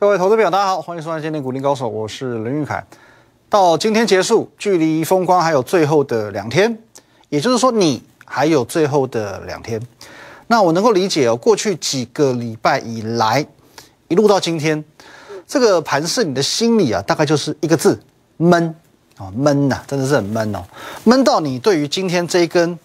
[0.00, 2.82] 各位投资朋友，大家好，欢迎收看《今天股林高手》，我是林玉凯。
[3.50, 6.78] 到今天结束，距离封关还有最后的两天，
[7.28, 9.78] 也就是说，你还有最后的两天。
[10.46, 13.46] 那我能够理解哦，过去几个礼拜以来，
[14.08, 14.82] 一路到今天，
[15.46, 18.00] 这个盘市你的心里啊，大概就是一个字：
[18.38, 18.74] 闷
[19.18, 20.64] 啊，闷呐，真的是很闷哦，
[21.04, 22.78] 闷到你对于今天这一根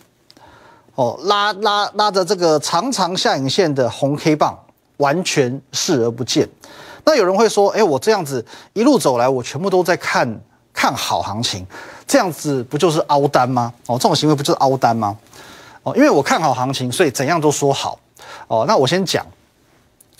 [0.95, 4.59] 哦拉拉拉着这个长长下影线的红 K 棒，
[4.97, 6.49] 完全视而不见。
[7.05, 10.41] 那有人会说，哎，我这样子一路走来，我全部都在看
[10.73, 11.65] 看好行情，
[12.07, 13.71] 这样子不就是凹单吗？
[13.85, 15.15] 哦，这种行为不就是凹单吗？
[15.83, 17.99] 哦，因为我看好行情，所以怎样都说好。
[18.47, 19.25] 哦，那我先讲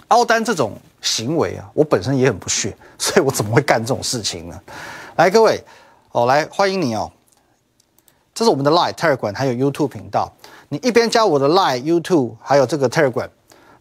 [0.10, 4.60] 凹单这种行为啊，我本身也很不屑，所以我怎么会干这种事情呢？
[5.16, 5.64] 来，各位，
[6.12, 7.12] 哦，来欢迎你哦。
[8.34, 10.32] 这是我们的 Line、Telegram 还有 YouTube 频道，
[10.70, 13.30] 你一边加我的 Line、YouTube 还有这个 Telegram。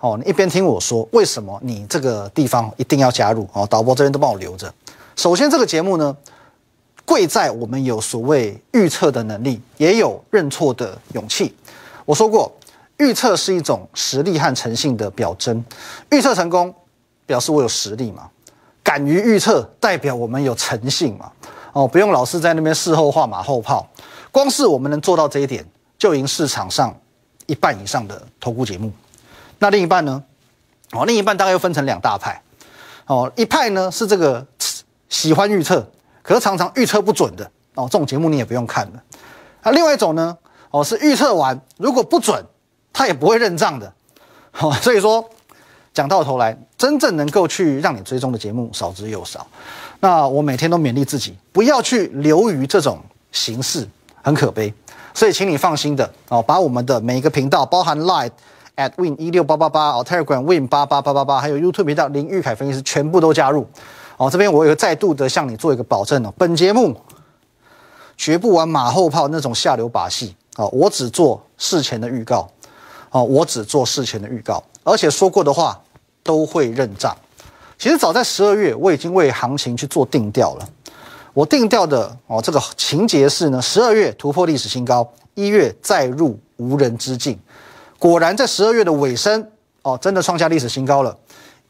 [0.05, 3.49] 哦，你一边听我说，为什么你这个地方一定要加入？
[3.55, 4.71] 哦，导播这边都帮我留着。
[5.17, 6.15] 首先，这个节目呢，
[7.07, 11.55] 贵在我们有所谓预测的能力，也有认错的勇气。
[12.05, 12.53] 我说过，
[12.99, 15.65] 预测是一种实力和诚信的表征。
[16.11, 16.75] 预测成功，
[17.25, 18.25] 表示我有实力嘛；
[18.83, 21.33] 敢于预测，代表我们有诚信嘛。
[21.73, 23.89] 哦，不用老是在那边事后画马后炮。
[24.31, 25.65] 光是我们能做到这一点，
[25.97, 26.95] 就赢市场上
[27.47, 28.93] 一半以上的投顾节目。
[29.65, 30.23] 那另一半呢？
[30.93, 32.39] 哦，另一半大概又分成两大派。
[33.07, 34.47] 哦，一派呢是这个
[35.09, 37.51] 喜欢预测，可是常常预测不准的。
[37.75, 39.03] 哦，这种节目你也不用看了。
[39.63, 40.37] 那另外一种呢？
[40.71, 42.45] 哦，是预测完如果不准，
[42.93, 43.91] 他也不会认账的。
[44.59, 45.25] 哦，所以说
[45.95, 49.47] 讲到头来，真正能够去让你追踪的节目少之又少。
[50.01, 53.01] 那我每天都勉励自己，不要去流于这种
[53.33, 53.89] 形式，
[54.21, 54.75] 很可悲。
[55.15, 58.31] 所以请你放心的哦，把我们的每一个频道，包含 Live。
[58.77, 63.67] At win 一六八八八哦，Telegram win 八八八八八，还有 YouTube 频道林玉凯分析师全部都加入
[64.17, 64.29] 哦。
[64.31, 66.97] 这边我有再度的向你做一个保证哦，本节目
[68.17, 72.49] 绝不玩马后炮那种下流把戏哦，我只做事前的预告
[73.11, 75.81] 哦，我只做事前的预告，而且说过的话
[76.23, 77.17] 都会认账。
[77.79, 80.69] 其实早在十二月，我已经为行情去做定调了。
[81.33, 87.37] 我定调的哦，这个情节是呢，十二月突破历史新高，一月再入无人之境。
[88.05, 89.51] 果然在十二月的尾声，
[89.81, 91.17] 哦，真的创下历史新高了。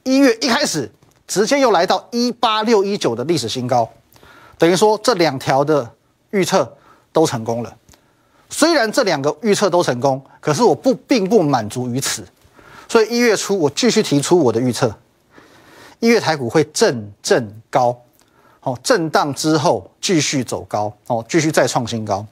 [0.03, 0.91] 一月一开始，
[1.29, 3.89] 直接又来到一八六一九的历史新高，
[4.59, 5.89] 等于说这两条的
[6.31, 6.77] 预测
[7.13, 7.73] 都成功了。
[8.51, 12.25] 虽然这两个预测都成功，可是我不并不满足于此，
[12.89, 14.93] 所以一月初我继续提出我的预测：
[16.01, 17.97] 一月台股会震震高，
[18.63, 22.27] 哦，震荡之后继续走高，哦，继续再创新高。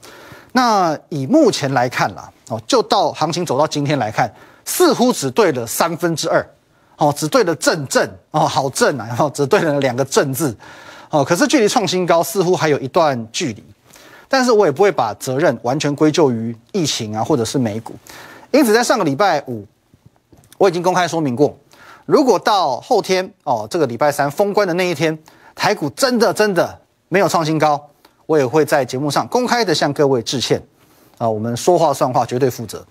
[0.51, 4.31] 那以目前来看啦，哦，就到行情走到今天来看，
[4.65, 6.45] 似乎只对了三分之二，
[6.97, 10.55] 哦，只对了正正哦，好正啊，然后只对了两个正字，
[11.09, 13.63] 哦，可是距离创新高似乎还有一段距离，
[14.27, 17.93] 但是我也不会把责任完全归咎于疫情啊，或者是美股，
[18.51, 19.65] 因此在上个礼拜五，
[20.57, 21.57] 我已经公开说明过，
[22.05, 25.17] 如果到后天哦，这个礼拜三封关的那一天，
[25.55, 27.89] 台股真的真的没有创新高。
[28.25, 30.61] 我也会在节目上公开的向各位致歉，
[31.17, 32.85] 啊，我们说话算话，绝对负责。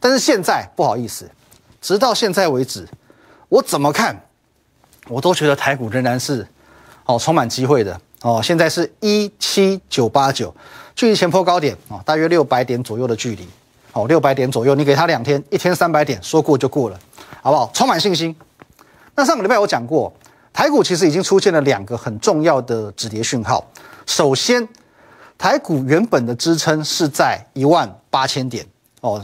[0.00, 1.30] 但是现在不好意思，
[1.80, 2.86] 直到现在为止，
[3.48, 4.18] 我怎么看，
[5.08, 6.46] 我都觉得台股仍然是
[7.06, 8.40] 哦充满机会的哦。
[8.42, 10.54] 现在是一七九八九，
[10.94, 13.48] 距离前坡高点啊大约六百点左右的距离，
[13.92, 16.98] 哦六百点左右，你给他两天，一天三百点，说过就过了，
[17.42, 17.70] 好不好？
[17.74, 18.34] 充满信心。
[19.14, 20.12] 那上个礼拜我讲过，
[20.52, 23.64] 台股其实已经出现了两个很重要的止跌讯号。
[24.06, 24.66] 首先，
[25.36, 28.64] 台股原本的支撑是在一万八千点
[29.00, 29.22] 哦，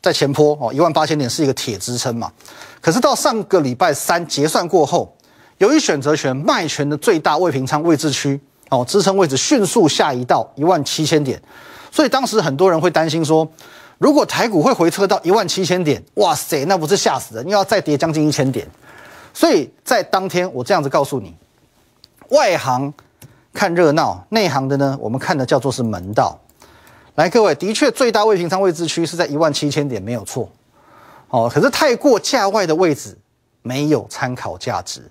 [0.00, 2.32] 在前坡哦，一万八千点是一个铁支撑嘛。
[2.80, 5.14] 可是到上个礼拜三结算过后，
[5.58, 11.42] 由于选择权卖权的最大未平仓位置区哦，支撑位置迅速下移到一万七千点，
[11.90, 13.46] 所以当时很多人会担心说，
[13.98, 18.66] 如果台股会回撤到一万七千点，哇塞，那不是吓死人，又要再跌将近一千点。
[19.34, 21.34] 所以在当天我这样子告诉你，
[22.30, 22.94] 外行。
[23.58, 24.96] 看热闹，内行的呢？
[25.00, 26.38] 我们看的叫做是门道。
[27.16, 30.48] 来，各位，的确最大未平仓位置区是在一万七千点，没有错。
[31.30, 33.18] 哦，可是太过价外的位置
[33.62, 35.02] 没有参考价值，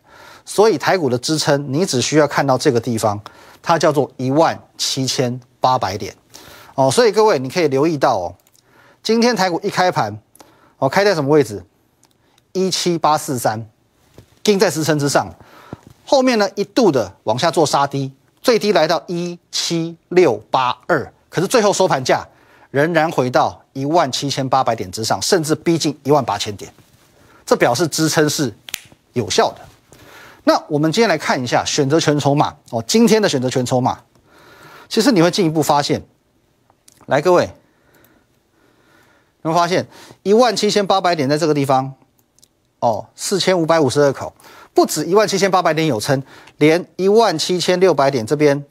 [0.46, 3.20] 所以台股的支撑，你只需要看到这个地方，
[3.62, 6.16] 它叫做一万七千八百点。
[6.76, 8.34] 哦，所以各位你可以留意到哦，
[9.04, 10.18] 今天台股一开盘，
[10.78, 11.62] 哦，开在什么位置？
[12.54, 13.68] 一七八四三，
[14.42, 15.28] 钉在支撑之上，
[16.06, 18.14] 后面呢一度的往下做杀低。
[18.48, 22.26] 最低来到一七六八二，可是最后收盘价
[22.72, 26.72] 仍然回到一万七千八百点之上，甚至逼近一万八千点，
[27.46, 28.56] 这表示支撑是
[29.12, 29.60] 有效的。
[30.46, 34.00] 那我们今天来看一下选择权筹码哦，今天的选择权筹码，
[34.88, 36.02] 其实你会进一步发现，
[37.08, 37.44] 来各位，
[39.42, 39.86] 有没有发现
[40.24, 41.96] 一万七千八百点在这个地方？
[42.80, 44.34] 哦，四千五百五十二口，
[44.78, 46.22] 不止一万七千八百点有撑，
[46.58, 48.64] 连一万七千六百点这边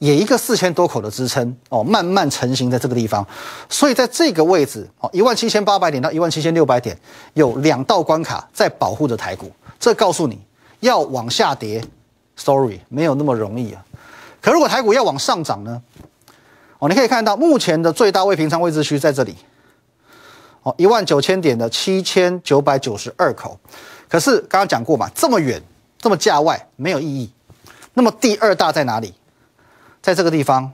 [0.00, 3.24] 也一个四千多口的支撑哦，慢慢成型在这个地方。
[3.68, 6.98] 所以在这个位置哦，一万七千八百点到一万七千六百点
[7.34, 9.48] 有两道关卡在保护着台股，
[9.78, 10.36] 这告诉你。
[10.80, 11.80] 要往下跌
[12.34, 13.84] ，sorry，没有那么容易啊。
[14.40, 15.80] 可如果台股要往上涨呢？
[16.80, 19.36] 哦，你可以看到目前的最大未平仓位置区在这里，
[20.64, 23.56] 哦，一万九千点的七千九百九十二口。
[24.08, 25.62] 可是刚刚讲过嘛，这么远，
[25.98, 27.30] 这么价外，没有意义。
[27.94, 29.14] 那么第二大在哪里？
[30.02, 30.72] 在这个地方。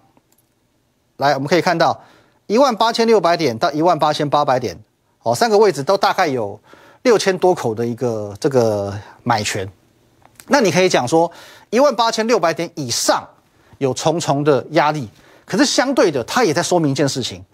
[1.18, 2.02] 来，我们可以看到
[2.46, 4.76] 一万八千六百点到一万八千八百点，
[5.22, 6.60] 哦，三个位置都大概有
[7.02, 8.92] 六千多口的一个这个
[9.22, 9.70] 买权。
[10.48, 11.30] 那你可以讲说，
[11.70, 13.24] 一万八千六百点以上
[13.78, 15.08] 有重重的压力，
[15.44, 17.44] 可是相对的，它也在说明一件事情：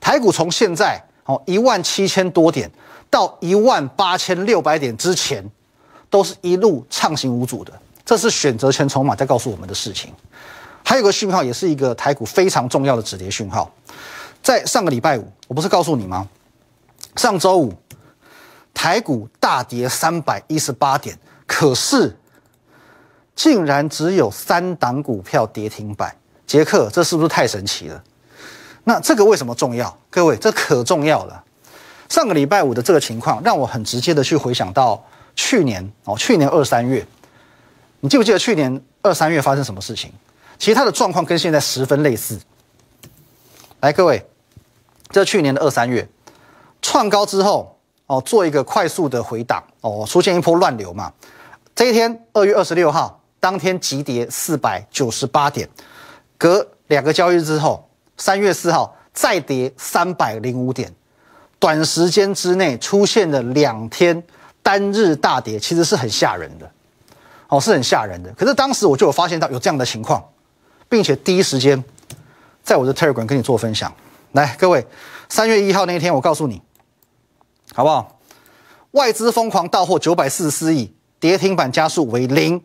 [0.00, 2.70] 台股从现在哦一万七千多点
[3.10, 5.44] 到一万八千六百点之前，
[6.10, 7.72] 都是一路畅行无阻的。
[8.04, 10.12] 这是选择权筹码在告诉我们的事情。
[10.84, 13.70] 还有个讯号，也是一个台股非常重要的止跌讯号，
[14.42, 16.28] 在上个礼拜五，我不是告诉你吗？
[17.16, 17.74] 上周五
[18.72, 22.16] 台股大跌三百一十八点，可是。
[23.36, 26.12] 竟然只有三档股票跌停板，
[26.44, 28.02] 杰克，这是不是太神奇了？
[28.82, 29.96] 那这个为什么重要？
[30.10, 31.44] 各位，这可重要了。
[32.08, 35.04] 上个礼拜五的这个情况，让我很直接的去回想到
[35.36, 37.06] 去年哦，去年二三月，
[38.00, 40.10] 你记不记得去年二三月发生什么事情？
[40.58, 42.40] 其实它的状况跟现在十分类似。
[43.80, 44.26] 来，各位，
[45.10, 46.08] 这去年的二三月
[46.82, 51.12] 创高之后哦，做一个快速的回档哦，出现一波乱流嘛。
[51.74, 53.14] 这一天，二月二十六号。
[53.40, 55.68] 当天急跌四百九十八点，
[56.36, 60.92] 隔两个交易日之后，三月四号再跌三百零五点，
[61.58, 64.22] 短时间之内出现了两天
[64.62, 66.70] 单日大跌，其实是很吓人的，
[67.48, 68.32] 哦，是很吓人的。
[68.34, 70.22] 可是当时我就有发现到有这样的情况，
[70.88, 71.82] 并且第一时间
[72.62, 73.92] 在我的 Telegram 跟你做分享。
[74.32, 74.86] 来，各位，
[75.28, 76.62] 三月一号那一天，我告诉你，
[77.74, 78.20] 好不好？
[78.92, 82.62] 外资疯狂到货九百四十四亿，跌停板加速为零。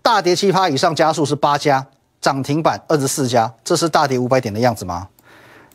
[0.00, 1.86] 大跌七趴以上加速是八家，
[2.20, 5.08] 涨停板二十四家，这是大跌五百点的样子吗？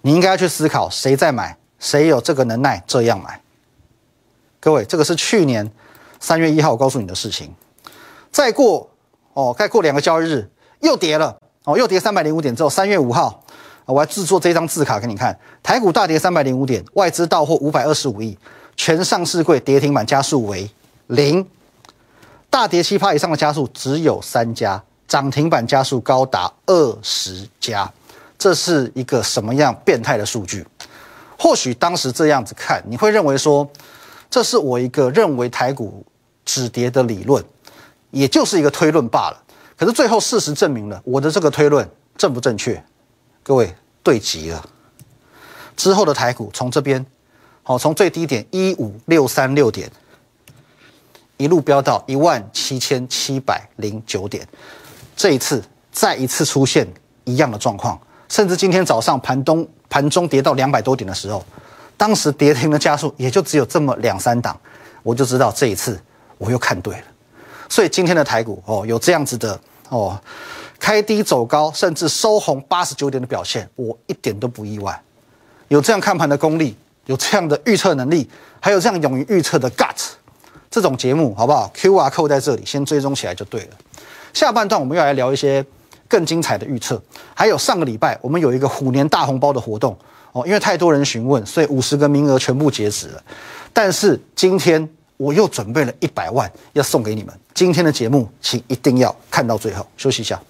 [0.02, 3.42] 你应该要去思考谁在买，谁有这个能耐这样买。
[4.60, 5.72] 各位，这个是去年
[6.20, 7.54] 三月一号我告诉你的事情。
[8.32, 8.90] 再过
[9.34, 10.50] 哦，再过两个交易日
[10.82, 13.44] 又跌了哦，又跌三百零五点之后，三月五号
[13.86, 18.38] 我还制作这张字卡给你看，台股大跌三百零五点，外资到货五百二十五亿，
[18.76, 20.70] 全上市柜跌停板加速为
[21.08, 21.48] 零。
[22.50, 27.92] 大跌七趴以上的加速只有三家，涨停板加速高达二十家，
[28.38, 30.66] 这是一个什么样变态的数据？
[31.40, 33.68] 或许当时这样子看，你会认为说，
[34.30, 36.06] 这是我一个认为台股
[36.44, 37.42] 止跌的理论，
[38.12, 39.44] 也就是一个推论罢了。
[39.78, 42.84] 可是最后事实证明了我的这个推论正不正确？
[43.42, 44.70] 各位对极了。
[45.78, 47.04] 之后的台股从这边，
[47.64, 49.90] 好，从最低点一五六三六点。
[51.38, 54.46] 一路飙到一万七千七百零九点，
[55.16, 56.86] 这一次再一次出现
[57.24, 61.44] 一样的状况，甚至今天早上盘中盘中跌到两百多点的时候，
[61.98, 64.58] 当时跌停的加速也就只有这么两三档，
[65.04, 66.00] 我就知道这一次
[66.38, 67.04] 我又看对了。
[67.68, 70.20] 所以今天的台股哦，有这样子的哦，
[70.80, 75.00] 开低走高，甚至收红八十九点的表现，我一点都不意外。
[75.68, 78.30] 有这样看盘的功力，有这样的预测能力，
[78.60, 80.14] 还有这样勇于预测的 gut。
[80.72, 83.70] 这种节目好不好？Q R 扣在这里，先追踪起来就对了。
[84.34, 85.66] 下半段我们要来聊一些
[86.10, 87.02] 更精彩的预测，
[87.34, 89.98] 还有上个礼拜我们有一个虎年大红包的活动
[90.34, 93.24] 哦，因为太多人询问，所以五十个名额全部截止了。
[93.72, 97.34] 但是今天我又准备了一百万要送给你们。
[97.54, 99.88] 今天的节目请一定要看到最后。
[99.96, 100.42] 休息一下。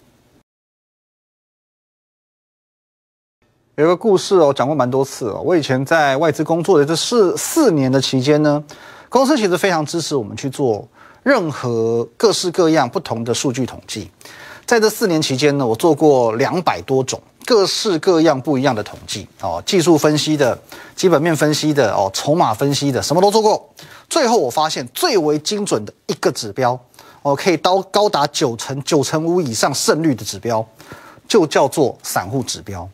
[3.75, 5.41] 有个故事哦，讲过蛮多次哦。
[5.43, 8.63] 我以前在外资工作的这四四年的期间呢。
[9.09, 10.87] 公司其实非常支持我们去做
[11.23, 14.11] 任何各式各样不同的数据统计。
[14.69, 20.55] 在这四年期间呢，我做过两百多种各式各样不一样的统计哦，技术分析的、
[20.95, 23.67] 基本面分析的、哦，筹码分析的，什么都做过。
[24.07, 26.79] 最后我发现最为精准的一个指标
[27.23, 30.63] 哦，可以到高达九成、九成五以上胜率的指标，
[31.27, 32.87] 就叫做散户指标。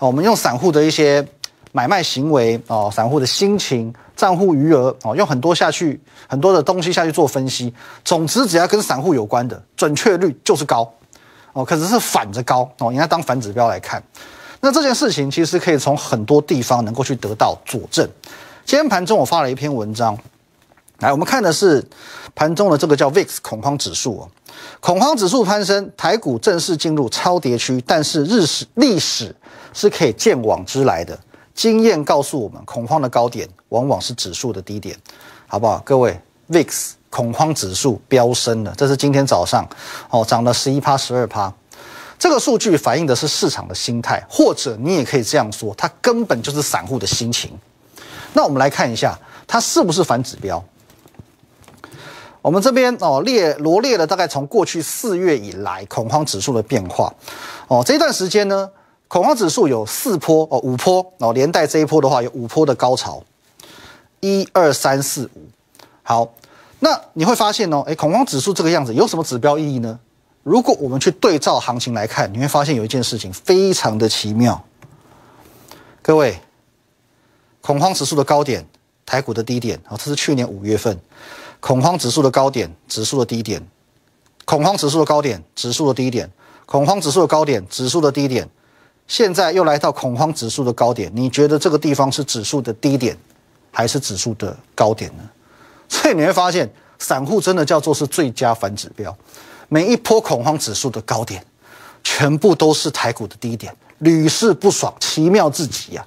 [0.00, 1.24] 哦，我们用散户的一些
[1.70, 3.94] 买卖行为哦，散户的心情。
[4.16, 7.72] 账户余额哦，用很多下去很多的东西下去做分析。
[8.04, 10.92] 总之，只要跟散户有关的，准确率就是高
[11.52, 11.64] 哦。
[11.64, 14.02] 可是是反着高哦，应该当反指标来看。
[14.60, 18.08] 那这件事情其实可以从很多地方能够去得到佐证。
[18.64, 20.16] 今天盘中我发了一篇文章，
[20.98, 21.84] 来，我们看的是
[22.34, 24.28] 盘中的这个叫 VIX 恐慌指数哦。
[24.78, 29.34] 恐慌指数攀升，台股正式进入超跌区，但是日史历史
[29.72, 31.18] 是可以见往之来的。
[31.54, 34.96] 经验告诉我们，恐慌的高点往往是指数的低点，
[35.48, 35.82] 好不好？
[35.84, 36.18] 各位
[36.50, 39.68] ，VIX 恐慌指数飙升了，这是今天早上
[40.08, 41.52] 哦，涨了十一趴、十二趴。
[42.18, 47.50] 这个数据反映的是市场的心态，或者你也可以这样说，它根本就是散户的心情。
[48.32, 50.64] 那我们来看一下，它是不是反指标？
[52.40, 57.12] 我们这边哦列罗列了大概从过去四月以来恐慌指数的变化
[57.68, 58.70] 哦，这一段时间呢。
[59.08, 63.22] 恐慌指数有四波哦，五波哦，连带这一波的话有五波的高潮，
[64.20, 65.42] 一二三四五。
[66.02, 66.32] 好，
[66.84, 70.00] 那你会发现哦，哎，恐慌指数这个样子有什么指标意义呢？
[70.42, 74.60] 如果我们去对照行情来看，你会发现有一件事情非常的奇妙。
[76.02, 76.40] 各位，
[77.60, 78.66] 恐慌指数的高点，
[79.06, 80.98] 台股的低点啊，这是去年五月份
[81.60, 83.64] 恐慌指数的高点，指数的低点，
[84.44, 86.28] 恐慌指数的高点，指数的低点，
[86.66, 88.50] 恐慌指数的高点，指数的低点。
[89.06, 93.16] 现在又来到恐慌指数的高点，你觉得这个地方是指数的低点，
[93.70, 95.22] 还是指数的高点呢？
[95.92, 96.66] 所以你会发现，
[96.98, 99.14] 散户真的叫做是最佳反指标。
[99.68, 101.44] 每一波恐慌指数的高点，
[102.02, 106.06] 全部都是台股的低点，屡试不爽，奇妙至极呀！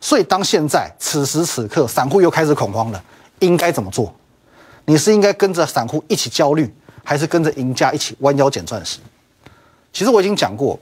[0.00, 3.04] 所以当现在此时此刻，散户又开始恐慌了，
[3.40, 4.12] 应该怎么做？
[4.86, 6.74] 你是应该跟着散户一起焦虑，
[7.04, 9.00] 还是跟着赢家一起弯腰捡钻石？
[9.92, 10.80] 其实我已经讲过。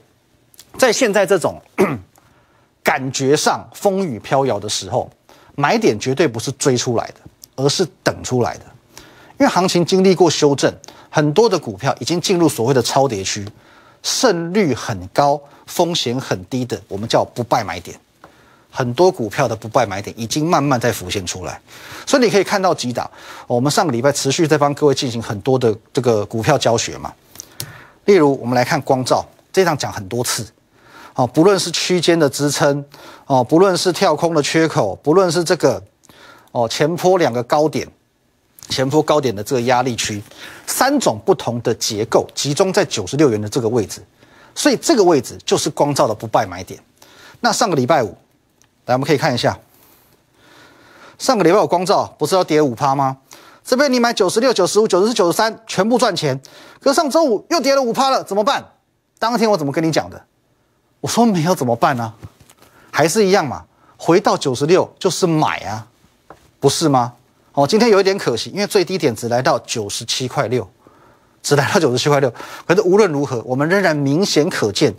[0.77, 1.61] 在现在这种
[2.81, 5.09] 感觉上风雨飘摇的时候，
[5.55, 7.15] 买点绝对不是追出来的，
[7.59, 8.63] 而是等出来的。
[9.37, 10.73] 因为行情经历过修正，
[11.09, 13.45] 很多的股票已经进入所谓的超跌区，
[14.01, 17.99] 胜率很高、风险很低的，我们叫不败买点。
[18.71, 21.59] 很多股票的不败买点已经慢慢在浮现出来，
[22.05, 23.09] 所以你可以看到几档。
[23.47, 27.11] 我们上个礼拜持续在帮各位进行很多的这个股票教学嘛。
[28.05, 30.45] 例如，我们来看光照，这档讲很多次。
[31.15, 32.85] 哦，不论是区间的支撑，
[33.25, 35.83] 哦，不论是跳空的缺口，不论是这个，
[36.51, 37.87] 哦，前坡两个高点，
[38.69, 40.21] 前坡高点的这个压力区，
[40.65, 44.01] 三种不同的结构集中在九十六元的这个位置，
[44.55, 46.79] 所以这个位置就是光照的不败买点。
[47.39, 48.15] 那上个礼拜五，
[48.85, 49.57] 来我们可以看一下，
[51.17, 53.17] 上个礼拜五光照不是要跌五趴吗？
[53.63, 56.41] 这边你买九十六、九十五、九十四、九十三，全部赚钱。
[56.81, 58.65] 可上周五又跌了五趴了，怎么办？
[59.19, 60.19] 当天我怎么跟你讲的？
[61.01, 62.13] 我说没有怎么办呢？
[62.89, 63.63] 还是一样嘛，
[63.95, 65.87] 回到九十六就是买啊，
[66.59, 67.13] 不是吗？
[67.53, 70.69] 哦，今天有一点可惜，因为最低点只来到九十七块六，
[71.41, 72.31] 只来到九十七块六。
[72.65, 74.93] 可是无论如何，我们仍然明显可见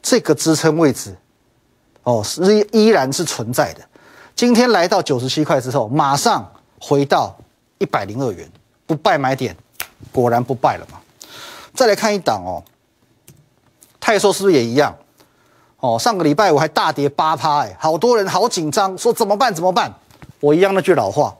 [0.00, 1.16] 这个支撑位置，
[2.04, 3.80] 哦，是依然是存在的。
[4.36, 7.36] 今天来到九十七块之后，马上回到
[7.78, 8.50] 一百零二元，
[8.86, 9.54] 不败买点，
[10.12, 10.98] 果然不败了嘛。
[11.74, 12.62] 再来看一档哦，
[13.98, 14.96] 泰硕是不是也一样？
[15.78, 19.52] 哦，上个礼拜我还大跌八趴，哎，好多人好紧张，说怎么办？
[19.52, 19.92] 怎么办？
[20.40, 21.36] 我一样那句老话，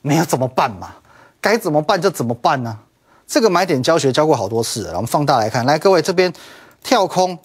[0.00, 0.94] 没有怎么办嘛，
[1.40, 2.78] 该怎么办就怎么办呢？
[3.26, 6.32] 这个买点教学教过好多次了，我们放大来看，来各位这边
[6.82, 7.38] 跳空，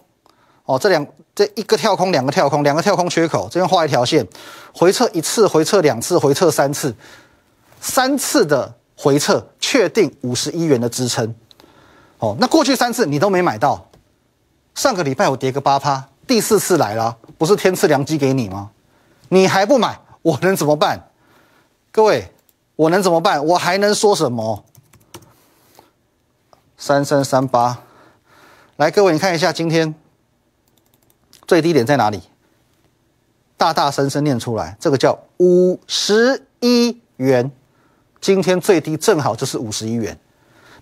[0.66, 4.28] 哦，这两这一个跳空，两个跳空，两个跳空缺口，这边画一条线，
[4.74, 6.94] 回撤一次，回撤两次，回撤三次，
[7.80, 11.34] 三次的回撤确定五十一元的支撑，
[12.20, 13.90] 哦，那过去三次你都没买到，
[14.76, 16.06] 上个礼拜我跌个八趴。
[16.28, 18.70] 第四次来了，不是天赐良机给你吗？
[19.30, 21.10] 你还不买，我能怎么办？
[21.92, 22.34] 各位，
[22.76, 23.46] 我能怎么办？
[23.46, 24.64] 我还能说什么？
[26.78, 27.84] 三三三八，
[28.78, 29.94] 来，各位你看一下今天
[31.46, 32.22] 最低点在哪里？
[33.58, 37.52] 大大声声念出来，这个叫五十一元。
[38.22, 40.18] 今天最低正好就是五十一元，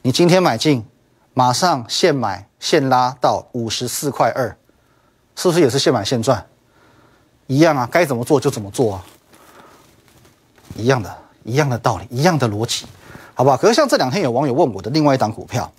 [0.01, 0.86] 你今天买进，
[1.34, 4.58] 马上现买现拉到五十四块二。
[5.36, 6.48] 是不是也是现买现赚？
[7.46, 9.06] 一样啊，该怎么做就怎么做啊，
[10.77, 12.86] 一样的，一样的道理，一样的逻辑，
[13.34, 13.57] 好不好？
[13.57, 15.69] 可是像这两天有网友问我的另外一档股票，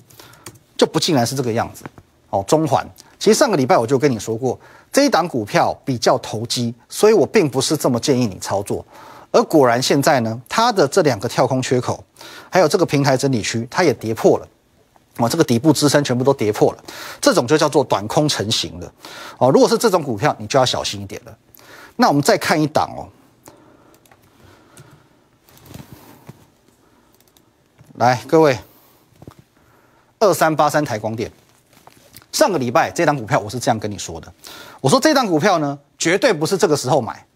[0.77, 1.85] 就不竟然是这个样子
[2.31, 2.45] 哦。
[2.47, 2.87] 中环，
[3.19, 4.59] 其实上个礼拜我就跟你说过，
[4.93, 8.85] 这一档股票比较投机，所以我并不是这么建议你操作。
[9.31, 12.03] 而果然现在呢，它的这两个跳空缺口，
[12.51, 14.49] 还有这个平台整理区，它也跌破了。
[15.19, 16.79] 哇，这个底部支撑全部都跌破了，
[17.21, 18.93] 这种就叫做短空成型了。
[19.39, 21.37] 哦，如果是这种股票，你就要小心一点了。
[21.97, 23.09] 那我们再看一档哦，
[27.99, 28.57] 来，各位，
[30.21, 31.33] 二三八三台光电，
[32.31, 34.33] 上个礼拜这档股票我是这样跟你说的，
[34.81, 37.27] 我说这档股票呢，绝对不是这个时候买，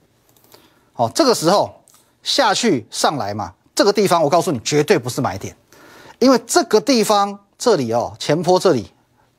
[0.92, 1.82] 好，这个时候
[2.22, 5.56] 下去上来嘛，这个地方我告诉你，绝对不是买点，
[6.20, 8.88] 因为这个地方这里哦，前坡这里，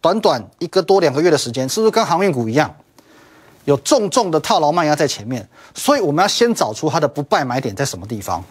[0.02, 2.76] 短短一个多两个月的时间，是不是跟航运股一样，
[3.64, 8.44] 有重重的套牢卖压在前面，所以我们要先找出它的不败买点在什么地方。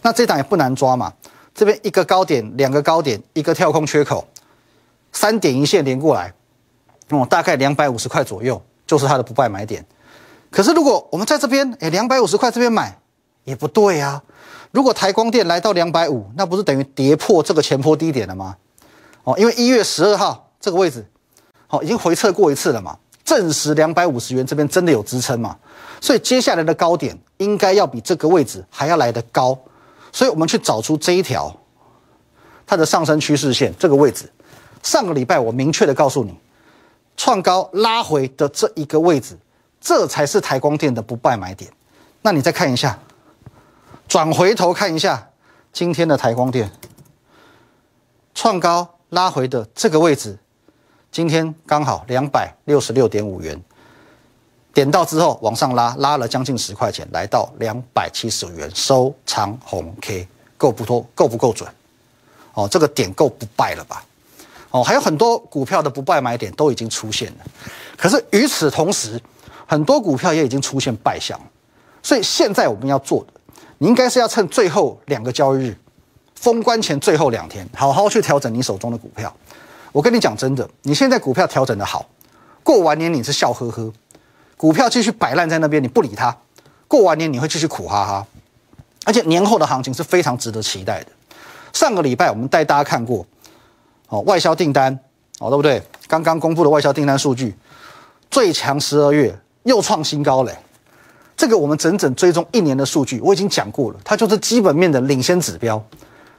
[0.00, 1.12] 那这档也不难抓嘛，
[1.58, 4.24] 这边一个高点，两个高点，一个跳空缺口，
[5.10, 6.32] 三点一线连过来，
[7.08, 9.84] 哦，大概两百五十块左右就是它的不败买点。
[10.52, 12.96] 可是如果我们在这边，哎，两百五十块这边买
[13.42, 14.22] 也不对啊。
[14.70, 18.56] 如果台光电来到两百五，那不是等于跌破这个前坡低点了吗？
[19.24, 21.04] 哦，因为一月十二号这个位置，
[21.66, 25.56] 好，已经回测过一次了嘛，证实两百五十元这边真的有支撑嘛，
[26.00, 29.58] 所以接下来的高点应该要比这个位置还要来得高。
[30.18, 31.54] 所以我们去找出这一条
[32.66, 34.28] 它的上升趋势线这个位置。
[34.82, 36.36] 上个礼拜我明确的告诉你，
[37.16, 39.38] 创高拉回的这一个位置，
[39.80, 41.70] 这才是台光电的不败买点。
[42.22, 42.98] 那你再看一下，
[44.08, 45.30] 转回头看一下
[45.72, 46.68] 今天的台光电，
[48.34, 50.36] 创高拉回的这个位置，
[51.12, 53.62] 今天刚好两百六十六点五元。
[54.78, 61.68] 点到之后往上拉，拉了将近十块钱，来到两百七十元，收长红 K，够不多，够不够准？
[62.54, 64.04] 哦，这个点够不败了吧？
[64.70, 67.38] 哦，还有很多股票的不败买点都已经出现了，
[67.96, 69.20] 可是与此同时，
[69.66, 71.36] 很多股票也已经出现败相，
[72.00, 73.32] 所以现在我们要做的，
[73.78, 75.76] 你应该是要趁最后两个交易日，
[76.36, 79.34] 封关前最后两天，好好去调整你手中的股票。
[79.90, 82.06] 我跟你讲真的，你现在股票调整的好，
[82.62, 83.92] 过完年你是笑呵呵。
[84.58, 86.36] 股票继续摆烂在那边，你不理它，
[86.88, 88.26] 过完年你会继续苦哈哈。
[89.06, 91.06] 而且年后的行情是非常值得期待的。
[91.72, 93.24] 上个礼拜我们带大家看过，
[94.08, 94.92] 哦，外销订单，
[95.38, 95.80] 哦，对不对？
[96.08, 97.54] 刚刚公布的外销订单数据，
[98.30, 100.52] 最强十二月又创新高嘞。
[101.36, 105.80] 这个我们整整追踪一年的数据，我已经讲过了，它就是基本面的领先指标。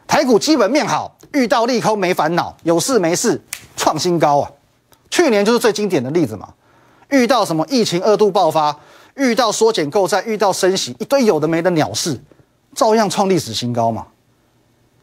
[0.05, 3.41] 台股基本面好，遇到利空没烦恼，有事没事
[3.77, 4.51] 创新高啊。
[5.09, 6.49] 去年就是最经典的例子嘛。
[7.09, 8.77] 遇到什么疫情二度爆发，
[9.15, 12.19] 遇到缩减购债，遇到升息，一堆有的没的鸟事，
[12.75, 14.05] 照样创历史新高嘛。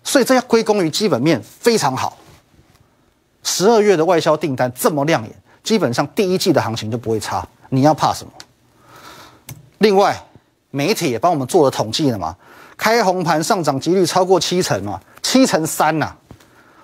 [0.04, 2.16] 所以这要归功于基本面非常好。
[3.42, 7.46] 十二月的外销订单这么亮眼，基本上第一季的行情就不会差。
[7.70, 8.30] 你要怕什么？
[9.78, 10.24] 另外，
[10.70, 12.36] 媒体也帮我们做了统计了嘛，
[12.76, 16.14] 开红盘上涨几率超过七成嘛，七成三呐。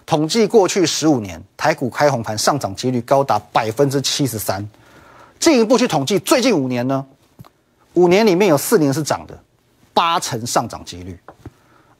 [0.05, 4.69] 统计过去十五年台股开红盘上涨几率高达百分之七十三。
[5.43, 7.05] 进一步去统计，最近五年呢，
[7.95, 9.37] 五年里面有四年是涨的，
[9.93, 11.19] 八成上涨几率，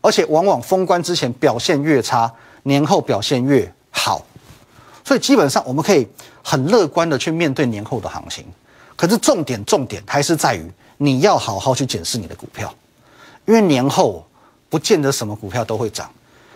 [0.01, 4.25] 而且往往封关之前表现越差，年后表现越好，
[5.05, 6.07] 所以基本上我们可以
[6.41, 8.47] 很乐观的去面对年后的行情。
[8.95, 10.65] 可是重点重点还是在于
[10.99, 12.73] 你要好好去检视你的股票，
[13.47, 14.25] 因为年后
[14.69, 16.09] 不见得什么股票都会涨，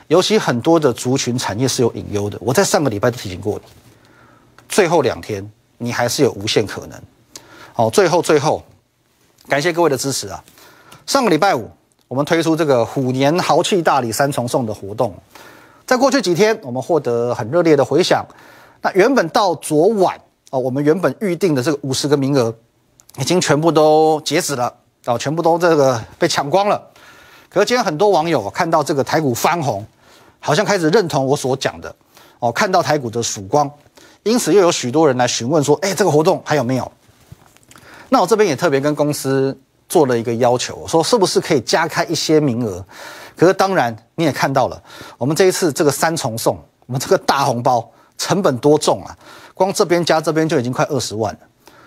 [0.06, 2.38] 尤其很多的族群产业是有隐忧的。
[2.40, 3.64] 我在上个礼拜都提醒过你，
[4.68, 5.50] 最后两天。
[5.78, 7.00] 你还是有无限可能，
[7.72, 8.62] 好，最后最后，
[9.48, 10.42] 感谢各位的支持啊！
[11.04, 11.70] 上个礼拜五，
[12.08, 15.14] 我们推出这个虎年豪气大礼三重送的活动，
[15.86, 18.24] 在过去几天，我们获得很热烈的回响。
[18.80, 20.16] 那原本到昨晚
[20.50, 22.54] 啊，我们原本预定的这个五十个名额，
[23.18, 26.82] 已经全部都截止了啊，全部都这个被抢光了。
[27.48, 29.86] 可是今天很多网友看到这个台股翻红，
[30.40, 31.94] 好像开始认同我所讲的
[32.38, 33.70] 哦，看到台股的曙光。
[34.26, 36.92] 因此，又有许多人来询问说：“哎，这个活动还有没有？”
[38.10, 39.56] 那我这边也特别跟公司
[39.88, 42.84] 做了一个要求，说是不是可以加开一些名额？
[43.36, 44.82] 可是当然你也看到了，
[45.16, 49.16] 我们这一次这个三重送，我们这个大红包成本多重啊！
[49.54, 51.40] 光这边加这边就已经快二十万了。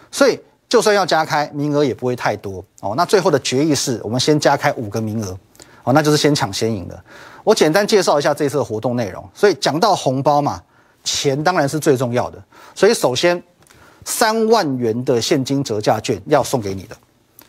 [0.09, 2.93] 所以就算要加开名额，也不会太多哦。
[2.95, 5.37] 那最后的决议是我们先加开五个名额
[5.83, 7.03] 哦，那就是先抢先赢的。
[7.43, 9.29] 我简单介绍一下这次的活动内容。
[9.33, 10.61] 所以讲到红包嘛。
[11.03, 12.41] 钱当然是最重要的，
[12.75, 13.41] 所以首先
[14.05, 16.95] 三万元的现金折价券要送给你的，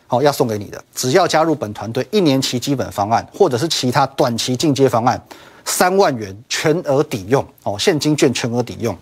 [0.07, 5.23] 好，要送给你的，只要加入本团队一年期基本方案或者是其他短期进阶方案，
[5.65, 8.97] 三万元全额抵用哦，现金券全额抵用。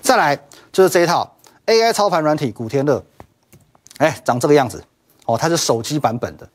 [0.00, 0.38] 再来
[0.72, 1.36] 就是这一套
[1.66, 3.02] AI 操盘软体古天乐，
[3.98, 4.82] 哎，长这个样子
[5.26, 6.48] 哦，它是手机版本的。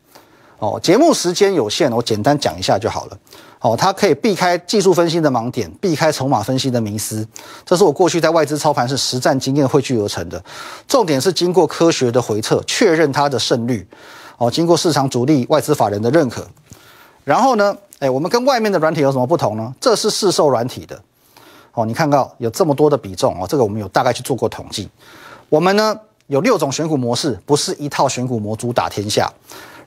[0.60, 3.18] 哦，节目时间有限，我简单讲一下就好了。
[3.64, 7.26] 哦，它可以避开技术分析的盲点，避开筹码分析的迷思。
[7.66, 10.44] 这是我过去在外资操盘是实战经验汇聚而成的。
[10.86, 13.88] 重点是经过科学的回测，确认它的胜率。
[14.38, 16.46] 哦，经过市场主力外资法人的认可。
[17.24, 19.74] 然后呢，哎，我们跟外面的软体有什么不同呢？
[19.80, 21.02] 这是市售软体的，
[21.72, 24.90] 哦，你看到有这么多的比重哦，这个我们有大概去做过统计。
[25.48, 25.98] 我们呢
[26.28, 29.32] 有六种选股模式，不是一套选股模组打天下。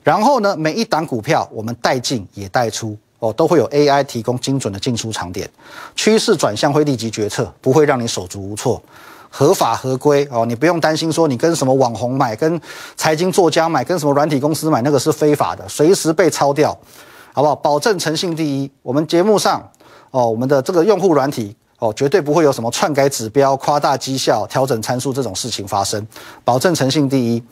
[0.01, 5.49] 然后呢，每一档股票我们带进也带出哦，都会有 AI 提供精准的进出场点，
[5.95, 8.81] 趋势转向会立即决策，不会让你手足无措。
[9.29, 12.59] 合法合规哦，你不用担心说你跟什么网红买，跟
[12.95, 16.75] 财经作家买，跟什么软体公司买，那个是非法的，随时被抄掉，
[17.33, 17.53] 好不好？
[17.55, 18.71] 保证诚信第一。
[18.81, 19.69] 我们节目上
[20.11, 26.07] 哦，我们的这个用户软体哦，绝对不会有什么篡改指标、夸大绩效、调整参数这种事情发生，
[26.45, 27.43] 保证诚信第一。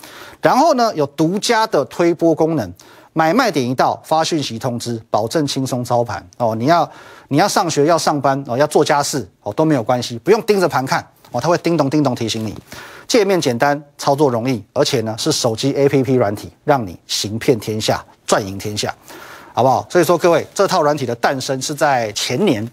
[0.42, 2.74] 然后呢，有独家的推波功能，
[3.18, 6.54] 买卖点一到发讯息通知，保证轻松操盘哦。
[6.54, 6.92] 你要
[7.30, 11.02] 你要上学要上班哦，要做家事哦都没有关系，不用盯着盘看。
[11.32, 12.54] 哦，它会叮咚叮咚提醒你，
[13.08, 18.94] 界面简单，操作容易，而且呢是手机 APP 软体，让你行遍天下，赚赢天下，
[19.54, 19.88] 好不好？
[19.90, 22.70] 所以说各位，这套软体的诞生是在前年，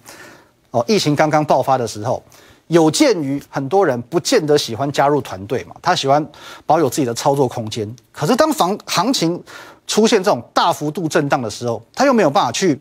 [0.72, 2.20] 哦，疫情刚刚爆发的时候，
[2.66, 6.24] 有鉴于很多人不见得喜欢加入团队嘛，他喜欢
[6.66, 9.42] 保有自己的操作空间，可是当房行情
[9.86, 12.80] 出现这种大幅度震荡的时候，他又没有办法去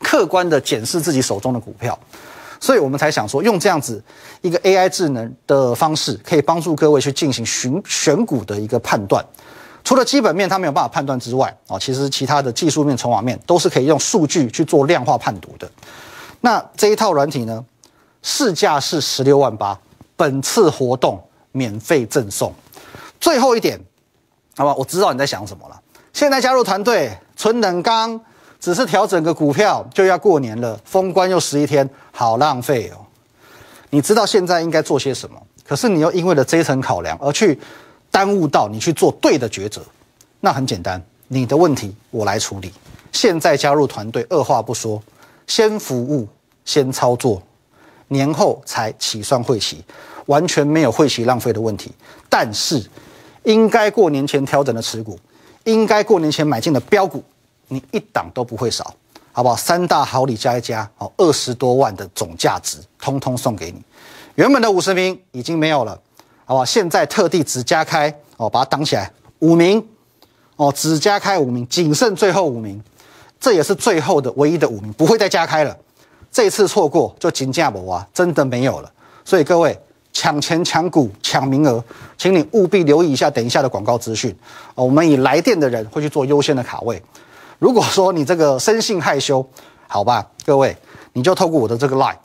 [0.00, 1.98] 客观的检视自己手中的股票。
[2.60, 4.00] 所以我们才想说，用这样子
[4.40, 9.24] 一个 AI 智能的方式，可以帮助各位去进行选选股的一个判断。
[9.82, 15.68] 除了基本面他没有办法判断之外，啊，其实其他的技术面、筹码面都是可以用数据去做量化判读的。
[16.40, 17.64] 那这一套软体呢，
[18.22, 19.76] 市价是十六万八，
[20.14, 22.54] 本次活动免费赠送。
[23.20, 23.80] 最后一点，
[24.56, 25.81] 好吧，我知道你在想什么了。
[26.12, 28.20] 现在加入团队，存冷刚。
[28.60, 33.02] 只是调整个股票就要过年了，封关又十一天，好浪费哦！
[33.90, 37.58] 你知道现在应该做些什么，可是你又因为了这一层考量而去
[38.08, 39.82] 耽误到你去做对的抉择。
[40.38, 42.72] 那很简单，你的问题我来处理。
[43.10, 45.02] 现在加入团队，二话不说，
[45.48, 46.28] 先服务，
[46.64, 47.42] 先操作，
[48.06, 49.84] 年后才起算会期，
[50.26, 51.90] 完全没有会期浪费的问题。
[52.28, 52.80] 但是，
[53.42, 55.18] 应该过年前调整的持股，
[55.64, 57.22] 应该过年前买进的标股。
[57.68, 58.94] 你一档都不会少，
[59.32, 59.56] 好不好？
[59.56, 63.82] 三大好礼加一加，哦，二十多万的总价值，通通送给你。
[64.34, 65.98] 原本的五十名已经没有了，
[66.44, 66.64] 好不好？
[66.66, 69.82] 现在特地只加开，哦，把它挡起来，五名，
[70.56, 72.82] 哦，只加开五名，仅剩最后五名，
[73.40, 75.74] 这也是最后的唯一的五名，不会再加开了。
[76.30, 78.92] 这次错过就金价不啊，真的没有了。
[79.24, 79.80] 所以各位
[80.12, 81.82] 抢钱抢股抢名额，
[82.18, 84.34] 请你务必留意一下等一下的广告资讯，
[84.74, 87.02] 我们以来电的人会去做优先的卡位。
[87.58, 89.44] 如果说你这个生性害羞，
[89.88, 90.76] 好吧，各位，
[91.12, 92.16] 你就透过我的这个 line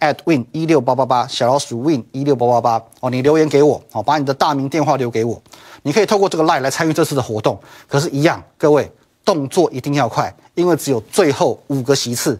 [0.00, 5.40] at win 一六八八八小老鼠 win 一六八八八哦，你留言给我哦，把你的大名电话留给我，
[5.82, 7.58] 你可以透过这个 line 来参与这次的活动。
[7.88, 8.90] 可是，一样，各位
[9.24, 12.38] 动作一定要快，因为只有最后五个席次。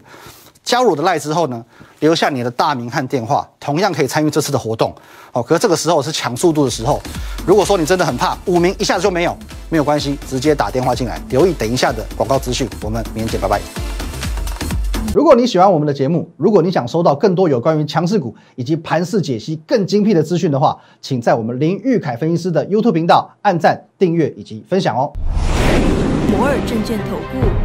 [0.65, 1.63] 加入我的 line 之后呢，
[1.99, 4.93] 留下你的大名和电话，同样可以参与这次的活动。
[5.31, 6.99] 哦，可是这个时候是抢速度的时候。
[7.45, 9.37] 如果说你真的很怕五名一下子就没有，
[9.69, 11.21] 没有关系，直接打电话进来。
[11.29, 13.61] 留意等一下的广告资讯，我们明天见，拜拜。
[15.13, 25.13] 如果你喜欢我们的节目，如果你想收到更多有关于强势股以及盘势解析更精辟的资讯的话，请在我们林玉凯分析师的 YouTube 频道按赞、订阅以及分享哦。
[26.31, 27.64] 摩尔证券投顾。